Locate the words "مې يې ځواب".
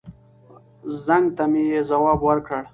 1.51-2.19